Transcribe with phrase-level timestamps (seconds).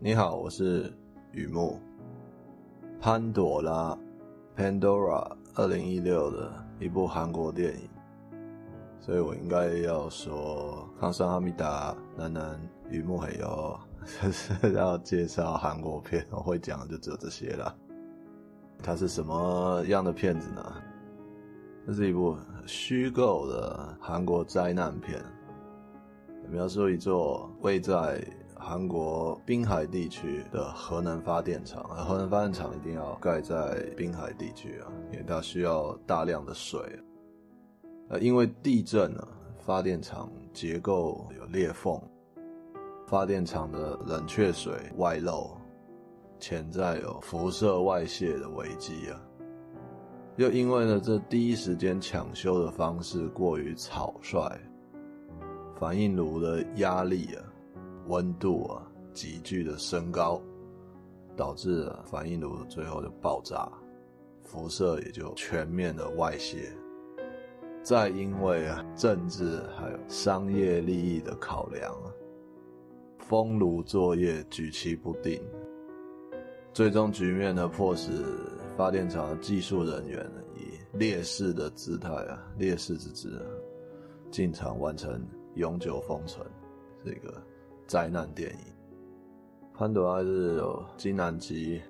[0.00, 0.92] 你好，我是
[1.32, 1.76] 雨木。
[3.00, 3.98] 潘朵拉
[4.56, 7.90] （Pandora） 二零一六的一部韩国电影，
[9.00, 13.76] 所以我应该要说康桑哈密达南南雨木黑哟，
[14.22, 17.76] 就是要介绍韩国片，我会讲的就只有这些了。
[18.80, 20.74] 它是什么样的片子呢？
[21.88, 22.36] 这是一部
[22.66, 25.20] 虚构的韩国灾难片，
[26.48, 28.24] 描述一座位在
[28.60, 36.80] 韩国滨海地区的核能发电厂，而核能发电厂一定要盖在滨海地区啊，因为它需要大量的水。
[38.08, 39.26] 呃，因为地震呢，
[39.58, 42.00] 发电厂结构有裂缝，
[43.06, 45.56] 发电厂的冷却水外漏，
[46.40, 49.20] 潜在有辐射外泄的危机啊。
[50.36, 54.58] 又因为呢，这第一时间抢修的方式过于草率，
[55.78, 57.44] 反应炉的压力啊。
[58.08, 60.40] 温度啊，急剧的升高，
[61.36, 63.70] 导致了反应炉最后就爆炸，
[64.42, 66.72] 辐射也就全面的外泄。
[67.82, 72.08] 再因为啊政治还有商业利益的考量啊，
[73.18, 75.40] 封炉作业举棋不定，
[76.72, 78.10] 最终局面呢，迫使
[78.76, 83.46] 发电厂的技术人员以烈士的姿态啊，烈士之姿啊，
[84.30, 86.46] 进场完成永久封存
[87.04, 87.42] 这个。
[87.88, 88.58] 灾难电影，
[89.72, 91.80] 潘朵拉是有金南吉、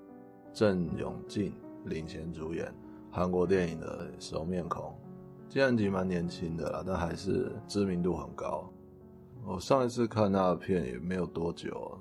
[0.52, 1.52] 郑永敬
[1.86, 2.72] 领衔主演，
[3.10, 4.94] 韩国电影的熟面孔。
[5.48, 8.72] 金南吉蛮年轻的啦，但还是知名度很高。
[9.44, 11.98] 我上一次看他的片也没有多久，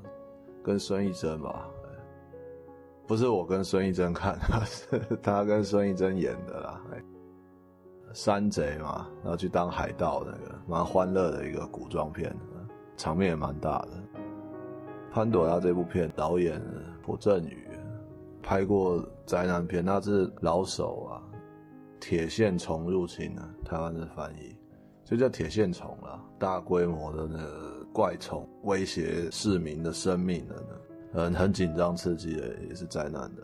[0.63, 1.67] 跟孙艺珍吧，
[3.07, 6.79] 不是我跟孙艺珍看，是他跟孙艺珍演的啦。
[8.13, 12.31] 山贼嘛，然后去当海盗，那个蛮欢乐的一个古装片。
[12.97, 13.89] 场面也蛮大的。
[15.11, 16.61] 潘朵拉这部片导演
[17.01, 17.65] 朴正宇
[18.43, 21.23] 拍过灾难片，那是老手啊。
[21.99, 24.55] 铁线虫入侵呢，台湾的翻译
[25.03, 26.23] 就叫铁线虫了。
[26.37, 30.69] 大规模的那个怪虫威胁市民的生命的呢，
[31.13, 33.43] 很很紧张刺激的，也是灾难的。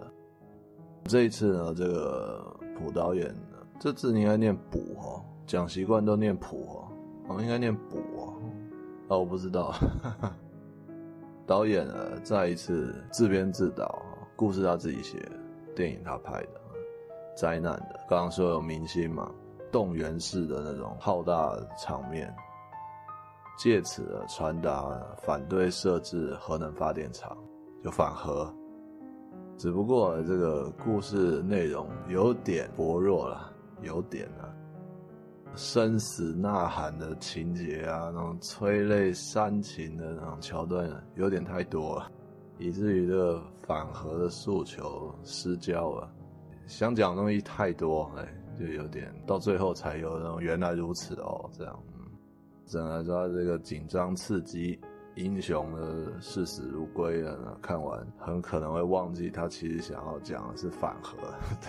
[1.06, 3.36] 这一次呢，这个朴导演，
[3.80, 6.88] 这字应该念卜哦，讲习惯都念卜哦，
[7.28, 8.34] 我们应该念卜哦。
[9.08, 9.74] 哦，我不知道。
[11.46, 14.02] 导演呢，再一次自编自导，
[14.36, 15.18] 故事他自己写，
[15.76, 16.62] 电影他拍的，
[17.36, 18.00] 灾难的。
[18.10, 19.30] 刚刚说有明星嘛，
[19.72, 22.34] 动员式的那种浩大场面，
[23.58, 27.38] 借此传达反对设置核能发电厂，
[27.84, 28.52] 就反核。
[29.58, 34.43] 只不过这个故事内容有点薄弱了，有点啊。
[35.56, 42.12] 生死呐喊的情节啊，那种催泪煽情的那种桥段有点太多了，
[42.58, 46.12] 以至于这个反核的诉求失焦了。
[46.66, 48.28] 想讲的东西太多，哎，
[48.58, 51.80] 就有点到最后才有那种原来如此哦，这样。
[51.98, 52.06] 嗯，
[52.66, 54.80] 整来说这个紧张刺激，
[55.16, 61.18] 英雄的视死如归啊，看完很可能会忘记他其实想要讲的是反核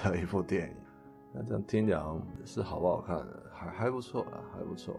[0.03, 0.77] 的一部电影。
[1.35, 3.43] 那这样听讲是好不好看的？
[3.65, 4.95] 还还不错啊，还不错。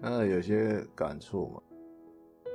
[0.00, 1.62] 那有些感触嘛。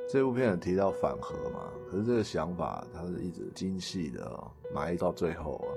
[0.08, 4.40] 这部片提到反核嘛，可是这个想法它是一直精细的
[4.72, 5.70] 埋到最后啊。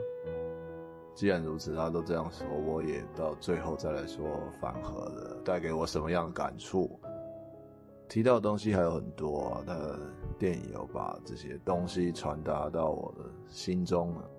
[1.14, 4.24] 既然如此，他都这样说，我也到最后再来说
[4.60, 7.00] 反核的带给我什么样的感触。
[8.06, 9.74] 提到的东西还有很多啊，他
[10.38, 14.30] 电影有把这些东西传达到我的心中了，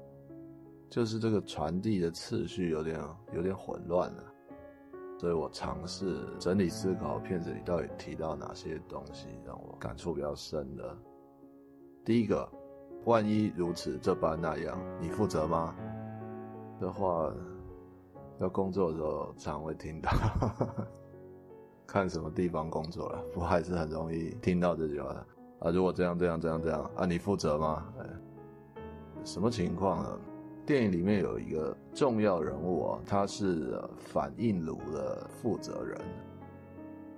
[0.89, 2.99] 就是这个传递的次序有点
[3.33, 4.23] 有点混乱了，
[5.19, 10.97] 所以我尝试整理思考片子里到底提到哪些东西让我感触比较深的。
[12.03, 12.49] 第一个，
[13.05, 15.75] 万一如此这般那样，你负责吗？
[16.81, 17.31] 的话，
[18.39, 20.09] 要工作的时候常会听到。
[21.85, 25.09] 看什么地方工作了，不还是很容易听到这句话
[25.59, 25.69] 啊？
[25.71, 27.85] 如果这样这样这样这样啊，你负责吗？
[29.23, 30.19] 什么情况呢？
[30.69, 35.99] 电影里面有一个重要人物啊，他是反应炉的负责人。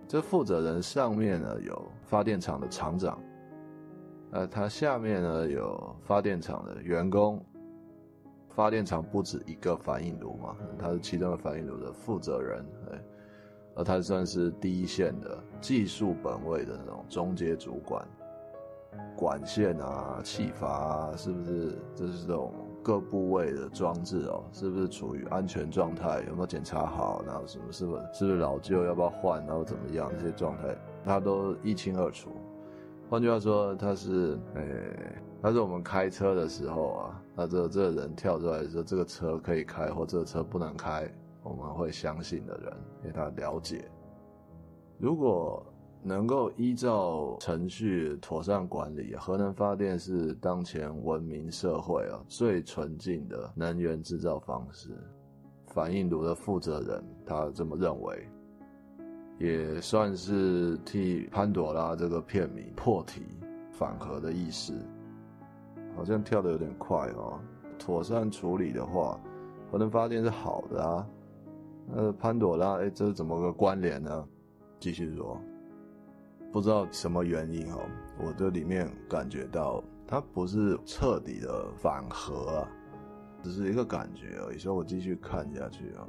[0.08, 3.22] 这负责人上面呢有发电厂的厂长，
[4.32, 7.44] 呃，他下面呢有发电厂的员工。
[8.52, 13.02] 发电厂不止一个反应炉嘛，他是其中的反应炉的负责人，哎。
[13.76, 18.08] 而他算是第一线的技术本位的那种中阶主管，
[19.14, 21.78] 管线啊、气阀啊，是不是？
[21.94, 26.24] 这是这种各部位的装置哦，是不是处于安全状态？
[26.28, 27.24] 有没有检查好？
[27.26, 28.84] 然后什么是不是是不是老旧？
[28.84, 29.46] 要不要换？
[29.46, 30.12] 然后怎么样？
[30.18, 32.30] 这些状态他都一清二楚。
[33.10, 41.12] 换句话说，他是诶，他是我们开车的时候啊，他这这个人跳出来说这个车可以开或这个车不能开，
[41.44, 43.86] 我们会相信的人，因为他了解。
[44.98, 45.66] 如果
[46.04, 54.90] 能够依照程序妥善管理，核能发电是当前文明社会啊最纯净的能源制造方式。
[55.68, 58.28] 反应炉的负责人他这么认为，
[59.40, 63.22] 也算是替潘朵拉这个片名破题
[63.72, 64.74] 反核的意思。
[65.96, 67.40] 好像跳的有点快哦。
[67.78, 69.20] 妥善处理的话，
[69.72, 71.08] 核能发电是好的啊。
[71.88, 74.28] 那潘朵拉，哎，这是怎么个关联呢？
[74.80, 75.40] 继续说。
[76.52, 77.80] 不知道什么原因哦，
[78.20, 82.68] 我这里面感觉到它不是彻底的反核啊，
[83.42, 84.58] 只是一个感觉而已。
[84.58, 86.06] 所以我继续看下去啊，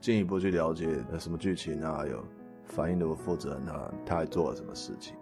[0.00, 2.24] 进一步去了解什么剧情啊，有
[2.64, 5.16] 反应的负责人他他还做了什么事情。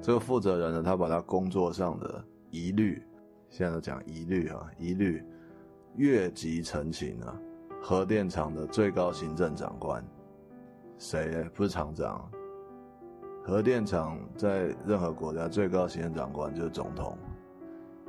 [0.00, 3.00] 这个负责人呢，他把他工作上的疑虑，
[3.50, 5.22] 现在都讲疑虑啊，疑虑
[5.94, 7.38] 越级澄清啊，
[7.80, 10.04] 核电厂的最高行政长官，
[10.98, 11.48] 谁？
[11.54, 12.28] 不是厂长。
[13.44, 17.18] 核电厂在任何国家最高行政长官就是总统，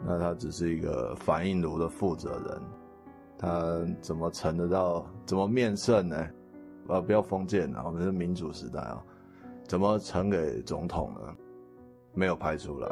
[0.05, 2.61] 那他只是一个反应炉的负责人，
[3.35, 5.07] 他怎么呈得到？
[5.25, 6.15] 怎么面圣呢？
[6.87, 9.03] 啊，不要封建啊，我们是民主时代啊，
[9.67, 11.21] 怎么呈给总统呢？
[12.13, 12.87] 没有拍出来，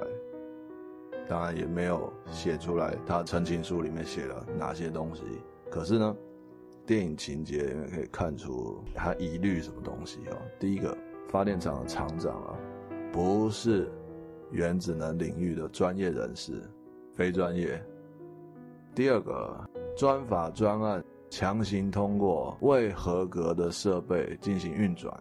[1.28, 5.22] 当然也没有写出来，他陈情书里面写了哪些东西。
[5.70, 6.16] 可是呢，
[6.88, 10.38] 电影情节里面可以看出他疑虑什么东西啊？
[10.60, 10.98] 第一个。
[11.27, 12.57] 发电厂的厂长啊，
[13.12, 13.89] 不是
[14.51, 16.62] 原子能领域的专业人士，
[17.13, 17.81] 非专业。
[18.94, 25.13] 第二个，专法专案强行通过未合格的设备进行运转，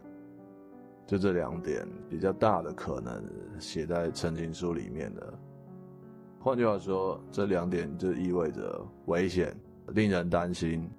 [1.06, 3.23] 就这两点比较大的可能
[3.61, 5.32] 写在陈情书里面的。
[6.41, 9.56] 换句话说，这两点就意味着危险，
[9.88, 10.91] 令人担心，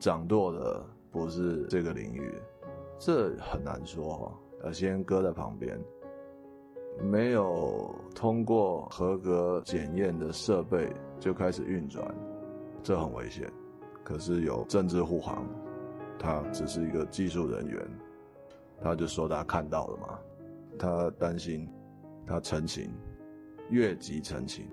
[0.00, 2.32] 掌舵的不是这个领域，
[2.98, 4.32] 这很难说哈。
[4.64, 5.78] 要，先搁在旁边。
[7.00, 12.04] 没有通过合格检验的设备就开始运转，
[12.82, 13.48] 这很危险。
[14.02, 15.46] 可是有政治护航，
[16.18, 17.80] 他只是一个技术人员，
[18.82, 20.18] 他就说他看到了嘛，
[20.76, 21.68] 他担心，
[22.26, 22.90] 他澄清，
[23.70, 24.66] 越级澄清。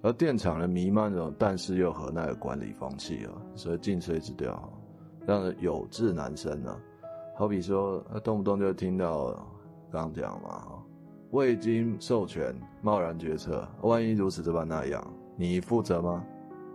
[0.00, 4.72] 而电厂呢，弥漫着但是又何奈的管理风气啊，所以进水之调，
[5.26, 6.80] 让有志难伸啊。
[7.38, 9.46] 好比说，动不动就听到
[9.92, 10.82] 刚讲嘛，
[11.30, 12.52] 未经授权
[12.82, 15.00] 贸然决策，万一如此这般那样，
[15.36, 16.24] 你负责吗？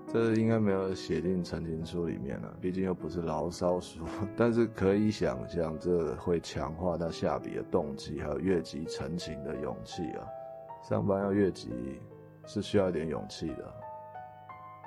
[0.08, 4.06] 这应该没有写进陈情书里面了，毕竟又不是牢骚书。
[4.38, 10.26] 但是可以想象，这会强化他下笔的动机，还有越级澄清的勇气啊。
[10.82, 12.00] 上班要越级，
[12.46, 13.74] 是需要一点勇气的。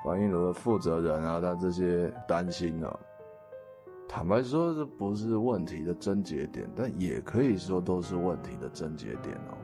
[0.03, 2.99] 反应炉的负责人啊，他这些担心啊。
[4.17, 9.59] 坦白说，这不是问题的症结点，但也可以说都是问题的症结点哦。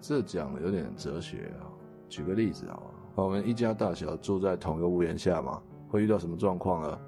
[0.00, 1.70] 这讲的有点哲学啊。
[2.08, 2.82] 举个例子啊，
[3.14, 6.98] 我们一家大小住在同一个屋檐下嘛，会遇到什么状况呢？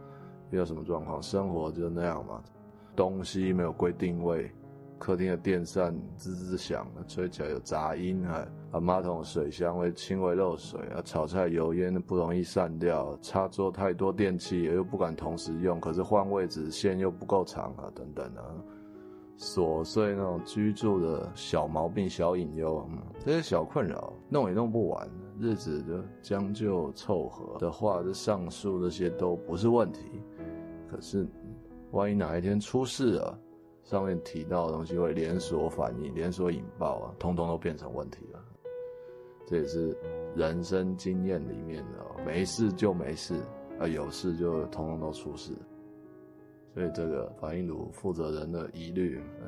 [0.53, 1.21] 遇到什么状况？
[1.21, 2.41] 生活就那样嘛，
[2.95, 4.53] 东西没有归定位。
[5.05, 8.49] 客厅的电扇滋滋响，吹起来有杂音啊！
[8.71, 18.49] 啊，马桶水箱会轻微漏水啊，炒菜油烟不容易散掉，插座太多电器又不敢同时用，可是换位置线又不够长啊，等等啊，
[19.37, 25.07] 琐碎那种居住的小毛病、小隐忧，嗯，这些小困扰弄也弄不完，
[25.39, 30.01] 日子就将就凑合的话，这上述这些都不是问题，
[30.91, 31.29] 可是
[31.91, 33.39] 万一哪一天出事了？
[33.85, 38.43] 上面提到的东西会连锁反应、连锁引爆啊，通通都变成问题了。
[39.47, 39.95] 这也是
[40.35, 43.35] 人生经验里面的，没事就没事，
[43.79, 45.53] 啊，有事就通通都出事。
[46.73, 49.47] 所以这个反应炉负责人的疑虑，哎，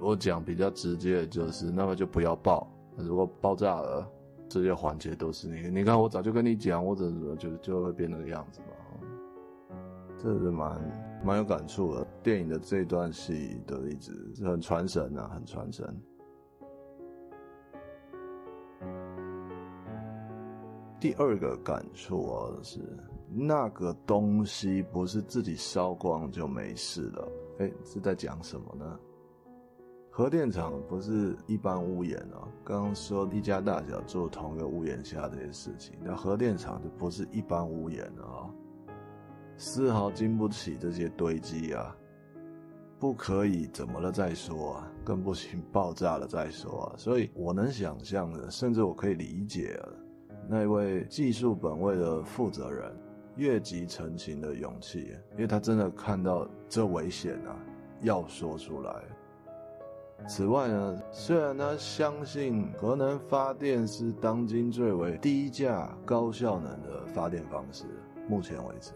[0.00, 2.66] 我讲比较直接的就是，那么就不要爆。
[2.96, 4.10] 如果爆炸了，
[4.48, 5.68] 这些环节都是你。
[5.68, 9.76] 你看，我早就跟你讲，我怎么就就会变那个样子嘛。
[10.16, 11.05] 这是蛮。
[11.24, 15.84] 蛮有感触的，电影的这段戏的例子很传神啊，很传神。
[21.00, 22.80] 第二个感触啊是，
[23.28, 27.28] 那个东西不是自己烧光就没事了。
[27.58, 28.98] 哎，是在讲什么呢？
[30.10, 38.48] 核电厂不是一般屋檐啊，刚刚说一家大小住同一个屋檐下这些事情，那核电厂就不是一般屋檐啊，
[39.58, 41.96] 丝毫经不起这些堆积啊，
[42.98, 49.88] 不可以怎么了再说啊，更不行爆炸了再说啊，所以我能想象的，甚至我可以理解啊，
[50.48, 52.94] 那位技术本位的负责人
[53.36, 57.56] 越级成型的勇气，因为他真的看到这危险啊，
[58.02, 58.94] 要说出来。
[60.26, 67.84] 此外呢，虽然他相信核能发电是当今最为低价、高效能的发电方式，
[68.26, 68.92] 目前为止，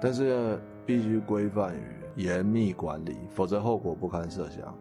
[0.00, 4.76] 但是，必须规范与严密管理，否则后果不堪设想。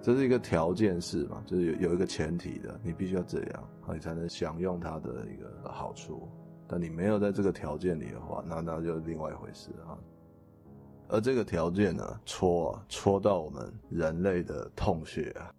[0.00, 6.28] 这是一个条件式嘛，就是有有一个前提的，你必须要这样，你才能享用它的一个好处。
[6.68, 9.98] 但你没有在这个条件里的话，那那就另外一回事啊。
[11.08, 15.52] 而这个条件呢，戳啊，戳到我们人类的痛穴啊！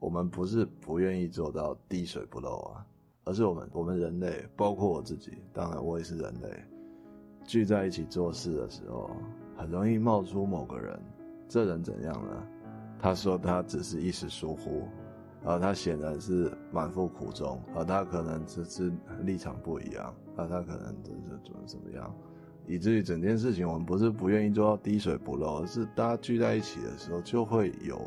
[0.00, 2.86] 我们不是不愿意做到滴水不漏啊，
[3.24, 6.48] 而是我们我们人类，包括我自己，当然我也是人类，
[7.44, 9.10] 聚在一起做事的时候，
[9.56, 10.98] 很容易冒出某个人。
[11.48, 12.46] 这人怎样呢？
[12.98, 14.86] 他说他只是一时疏忽，
[15.42, 18.92] 而他显然是满腹苦衷，而他可能只是
[19.22, 22.14] 立场不一样，而他可能只是怎么怎么样。
[22.66, 28.00] 以至于整件事情，我们不是不愿意做到滴水不漏，而是大家聚在一起的时候就会有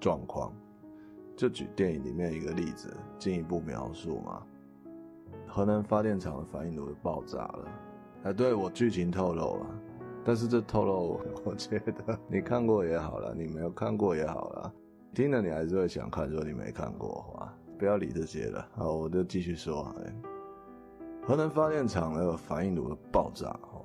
[0.00, 0.52] 状况。
[1.36, 4.42] 就举电影里面一个例子，进一步描述嘛。
[5.46, 7.68] 核能发电厂的反应炉爆炸了。
[8.24, 9.66] 啊，对，我剧情透露了，
[10.24, 14.72] 但是这透露， 我觉得你看过也好了，你没有看过也好了，
[15.14, 16.28] 听了你还是会想看。
[16.28, 18.66] 如果你没看过的话，不要理这些了。
[18.76, 19.94] 好，我就继续说。
[20.02, 20.14] 哎，
[21.26, 23.48] 核能发电厂那个反应炉的爆炸。
[23.72, 23.84] 哦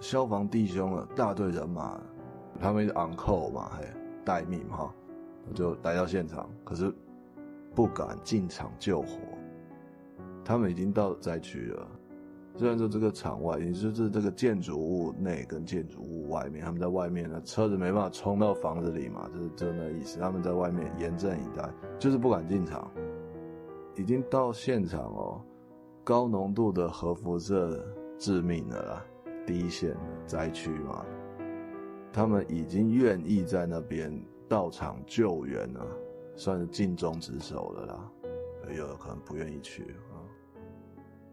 [0.00, 2.00] 消防弟兄了，大队人马，
[2.60, 3.82] 他们是 on call 嘛，还
[4.24, 4.94] 待命哈，
[5.48, 6.94] 我就来到现场，可是
[7.74, 9.08] 不敢进场救火。
[10.44, 11.88] 他们已经到灾区了，
[12.58, 20.18] 虽然说这个场外，也就是这个建筑物内跟建筑物外面，他们在外面呢，车子没办法冲到房子里嘛，就是这个意思。
[20.18, 22.90] 他们在外面严阵以待，就是不敢进场。
[23.94, 25.40] 已经到现场哦，
[26.02, 27.80] 高浓度的核辐射
[28.18, 29.04] 致命了啦。
[29.46, 29.96] 第一线
[30.26, 31.06] 灾区嘛，
[32.12, 34.12] 他们已经愿意在那边
[34.48, 35.86] 到场救援了，
[36.34, 38.10] 算是尽忠职守了啦。
[38.76, 39.94] 有可能不愿意去。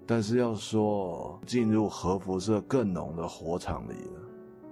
[0.05, 4.21] 但是要说进入核辐射更浓的火场里了，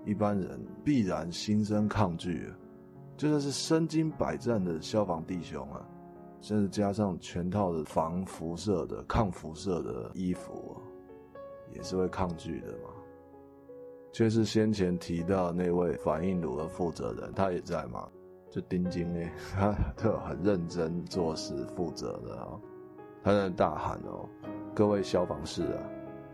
[0.06, 2.52] 一般人必然心生抗拒。
[3.16, 5.86] 就算是身经百战的消防弟兄啊，
[6.42, 10.76] 甚至加上全套的防辐射的、抗辐射的衣服，
[11.74, 12.90] 也是会抗拒的嘛。
[14.12, 18.08] 却是先前提到那位反应炉的负责人，他也在嘛？
[18.52, 19.20] 就丁金呢，
[19.54, 22.60] 他特很认真做事、负责的啊、
[23.24, 24.28] 他在大喊哦、
[24.76, 25.84] ：“各位消防士啊，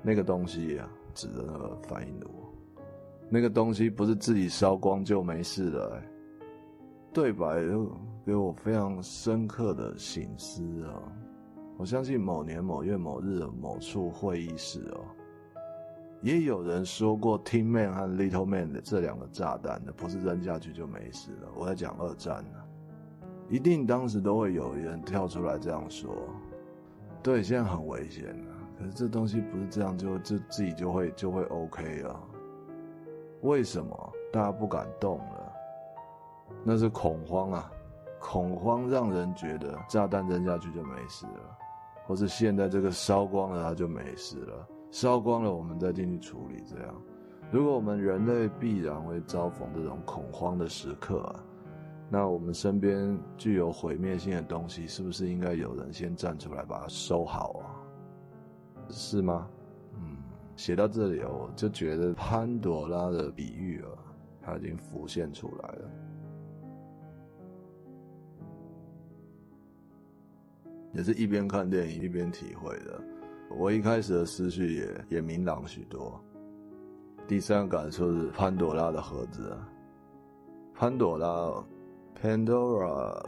[0.01, 2.29] 那个东西啊，指着那个反应炉，
[3.29, 6.03] 那个东西不是自己烧光就没事的、欸。”
[7.13, 7.91] 对白又
[8.25, 10.93] 给我非常深刻的醒思啊！
[11.77, 15.01] 我相信某年某月某日的某处会议室哦、
[16.22, 21.50] 也有人说过，Team Man 和 Little Man 的这两个炸弹的，不是扔下去就没事了。
[21.55, 22.60] 我在讲二战呢，
[23.50, 26.10] 一定当时都会有人跳出来这样说。
[27.21, 32.19] 对，现在很危险啊，可是这东西不是这样就就自己就会就会 OK 啊？
[33.41, 35.53] 为什么大家不敢动了？
[36.63, 37.71] 那是恐慌啊，
[38.19, 41.57] 恐慌让人觉得炸弹扔下去就没事了，
[42.05, 44.67] 或是现在这个烧光了它就没事了。
[44.91, 46.63] 烧光了，我们再进去处理。
[46.65, 46.93] 这样，
[47.51, 51.33] 如果我们人类必然会遭逢这种恐慌的时刻，
[52.10, 57.70] 那我们身边具有毁灭性的东西，是不是应该有人先站出来把它收好啊？
[58.89, 59.48] 是吗？
[59.94, 60.18] 嗯，
[60.56, 63.89] 写到这里，我就觉得潘朵拉的比喻啊，
[64.42, 65.92] 它已经浮现出来了，
[70.94, 73.00] 也是一边看电影一边体会的。
[73.56, 76.20] 我一开始的思绪也也明朗许多。
[77.28, 79.56] 第三个感受是潘朵拉的盒子，
[80.74, 81.63] 潘朵拉
[82.16, 83.22] （Pandora）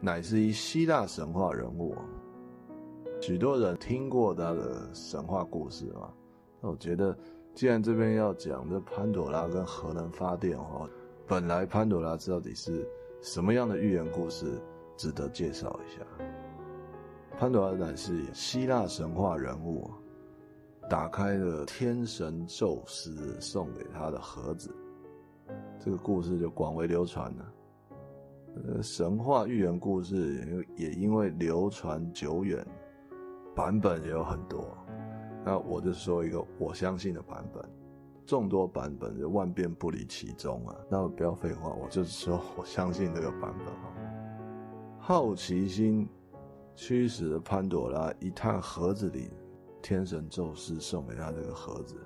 [0.00, 1.94] 乃是一希腊神话人物，
[3.20, 6.12] 许多人听过他的神话故事嘛。
[6.60, 7.16] 那我觉得，
[7.54, 10.88] 既然这边要讲这潘朵拉跟核能发电哦，
[11.26, 12.86] 本来潘朵拉到底是
[13.22, 14.60] 什么样的寓言故事，
[14.96, 16.04] 值得介绍一下。
[17.38, 19.90] 潘朵拉乃是希腊神话人物，
[20.88, 24.70] 打开了天神宙斯送给他的盒子，
[25.80, 27.52] 这个故事就广为流传了。
[28.56, 32.64] 呃，神话寓言故事也因为流传久远，
[33.54, 34.64] 版本也有很多。
[35.44, 37.68] 那我就说一个我相信的版本，
[38.24, 40.76] 众多版本就万变不离其宗啊。
[40.88, 43.92] 那我不要废话，我就是说我相信这个版本啊。
[44.98, 46.08] 好奇心
[46.76, 49.30] 驱使潘朵拉一探盒子里，
[49.82, 51.96] 天神宙斯送给他这个盒子，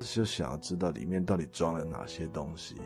[0.00, 2.76] 就想要知道里面到底装了哪些东西。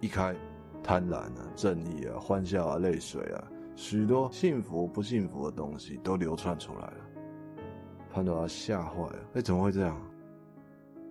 [0.00, 0.36] 一开。
[0.84, 3.42] 贪婪啊，正义啊，欢笑啊，泪水啊，
[3.74, 6.94] 许多幸福不幸福的东西都流窜出来了。
[8.12, 9.98] 潘多拉吓坏了，哎，怎么会这样？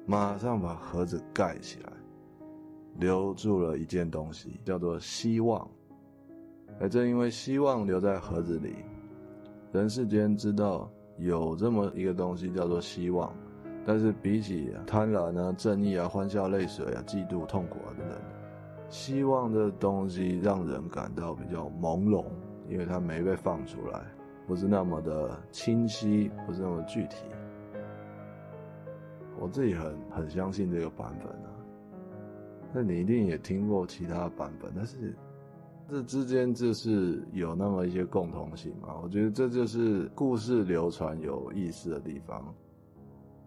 [0.05, 1.91] 马上把盒子盖起来，
[2.99, 5.67] 留住了一件东西，叫做希望。
[6.79, 8.75] 哎，正因为希望留在盒子里，
[9.71, 13.33] 人世间知道有这么一个东西叫做希望，
[13.85, 18.17] 但是比起贪婪啊，正义啊，欢笑泪水啊，嫉妒痛苦啊等等。
[18.93, 22.23] 希望的东西让人感到比较朦胧，
[22.69, 24.03] 因为它没被放出来，
[24.45, 27.25] 不是那么的清晰，不是那么具体。
[29.39, 31.49] 我自己很很相信这个版本啊，
[32.71, 35.15] 那你一定也听过其他版本，但是
[35.89, 38.89] 这之间就是有那么一些共同性嘛？
[39.01, 42.53] 我觉得这就是故事流传有意思的地方。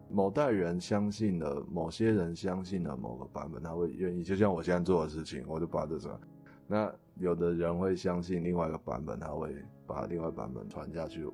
[0.08, 6.20] 某代人相信了，某些人相信了某个版本，他会愿意，就像我现在做的事情，我就把这个。
[6.66, 9.54] 那有的人会相信另外一个版本，他会
[9.86, 11.26] 把另外版本传下去，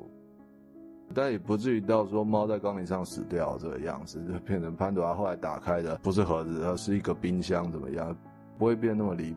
[1.15, 8.17] 但也不至于到说猫在钢铃上死掉这个样子，就变成潘朵拉后来打开的不是盒子，而是一个冰箱，怎么样？
[8.59, 9.35] 不会变那么离，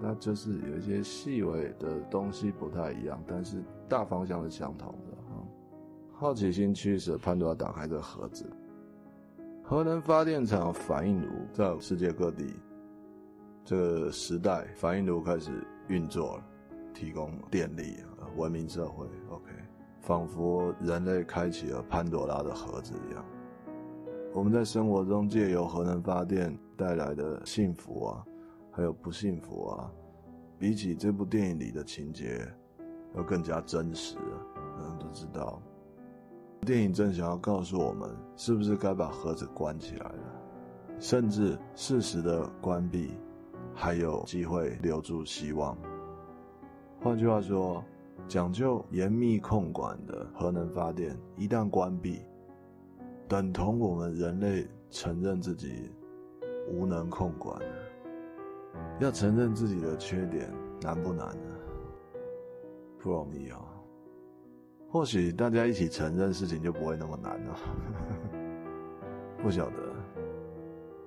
[0.00, 5.16] 那就是有一些细微的东西不太一样，但是大方向是相同的。
[6.18, 8.44] 好奇心驱使潘多拉打开这个盒子。
[9.68, 12.54] 核能发电厂反应炉在世界各地，
[13.64, 15.50] 这个时代反应炉开始
[15.88, 16.44] 运作了，
[16.94, 17.96] 提供电力，
[18.36, 19.04] 文明社会。
[19.28, 19.50] OK，
[20.02, 23.24] 仿佛人类开启了潘多拉的盒子一样。
[24.32, 28.24] 我们在生活中借由核能发电带来的幸福啊，
[28.70, 29.90] 还有不幸福啊，
[30.60, 32.46] 比起这部电影里的情节，
[33.16, 34.16] 要更加真实。
[34.78, 35.60] 人人都知道。
[36.62, 40.42] 电影正想要告诉我们，是不是该把盒子关起来了，
[40.98, 43.12] 甚至适时的关闭，
[43.74, 45.76] 还有机会留住希望。
[47.00, 47.84] 换句话说，
[48.26, 52.22] 讲究严密控管的核能发电，一旦关闭，
[53.28, 55.92] 等同我们人类承认自己
[56.68, 57.60] 无能控管。
[58.98, 61.54] 要承认自己的缺点，难不难呢？
[62.98, 63.60] 不容易啊。
[64.96, 67.54] 或许大家一起承认事情就不会那么难了。
[69.44, 69.76] 不晓得，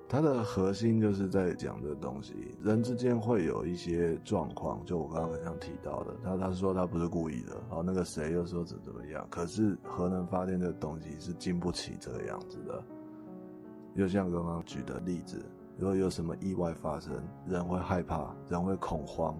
[0.08, 12.80] 它的核心就是在讲这东西，人之间会有一些状况，就我刚刚好像提到的，他他说他不是故意的，然后那个谁又说怎怎么样，可是核能发电这个东西是经不起这个样子的。
[13.96, 15.44] 就像刚刚举的例子，
[15.76, 17.12] 如果有什么意外发生，
[17.44, 19.36] 人会害怕，人会恐慌，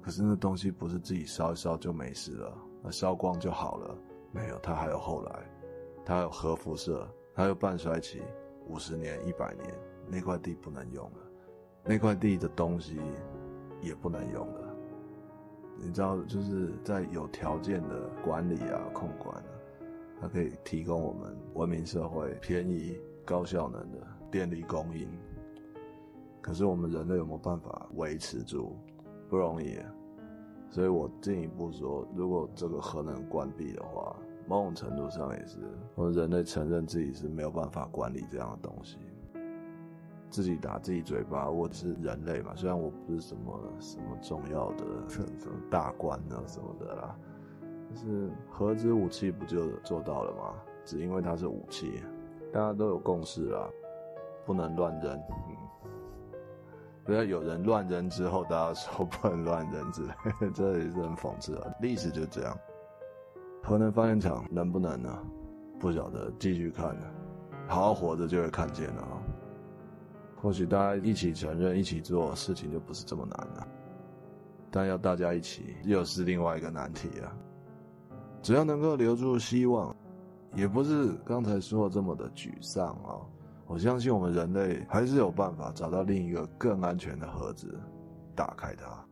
[0.00, 2.56] 可是那东西不是自己烧一烧就没事了。
[2.82, 3.96] 那烧光就好了？
[4.32, 5.50] 没有，它还有后来，
[6.04, 8.22] 它有核辐射，它有半衰期，
[8.66, 9.74] 五十年、一百年，
[10.08, 11.18] 那块地不能用了，
[11.84, 13.00] 那块地的东西
[13.80, 14.74] 也不能用了。
[15.76, 19.44] 你知道，就是在有条件的管理啊、控管啊，
[20.20, 23.98] 它可以提供我们文明社会便宜、高效能的
[24.30, 25.08] 电力供应。
[26.40, 28.76] 可是我们人类有没有办法维持住？
[29.28, 29.78] 不容易。
[30.72, 34.16] 所以我进一步说，如果这个核能关闭的话，
[34.48, 35.58] 某种程度上也是
[35.94, 38.96] 我们人类承认自己是没有办法管理这样的东西，
[40.30, 41.50] 自己打自己嘴巴。
[41.50, 47.18] 我是人类嘛，虽然我不是什么什么重要的什么大官啊什么的啦，
[47.60, 50.54] 但是核子武器不就做到了吗？
[50.86, 52.02] 只因为它是武器，
[52.50, 53.68] 大家都有共识啦，
[54.46, 55.20] 不能乱扔。
[57.04, 61.70] 不要有人乱扔之后，大家说不能乱扔之类， 这也是很讽刺啊。
[61.80, 62.56] 历史就这样，
[63.62, 65.18] 核能发电厂能不能呢？
[65.80, 67.06] 不晓得，继续看呢。
[67.66, 69.18] 好好活着就会看见了啊。
[70.40, 73.66] 或许大家一起承认、一起做事情就不是这么难了，
[74.70, 77.32] 但要大家一起又是另外一个难题啊。
[78.42, 79.94] 只要能够留住希望，
[80.54, 83.18] 也不是刚才说的这么的沮丧啊。
[83.66, 87.80] 我相信我们人类还是有办法找到另一个更安全的盒子，
[88.34, 89.04] 打开它。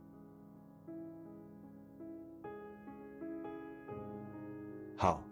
[4.97, 5.23] 好，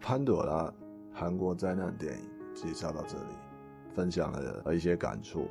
[0.00, 0.70] 潘朵拉，
[1.12, 3.34] 韩国灾难电影介绍到这里，
[3.94, 5.46] 分享了一些感触。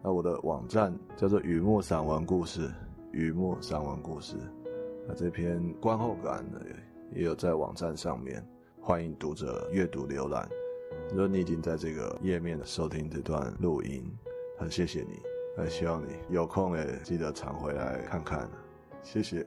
[0.00, 2.70] 那我的网站叫做雨墨散文故事，
[3.10, 4.36] 雨墨散文故事。
[5.08, 6.60] 那这篇观后感呢，
[7.12, 8.46] 也有在网站上面，
[8.80, 10.48] 欢迎读者阅读浏览。
[11.12, 14.02] 如果你已经在这个页面收听这段录音，
[14.58, 15.20] 很谢谢你，
[15.54, 18.50] 很希望你有空也记得常回来看看，
[19.02, 19.46] 谢谢。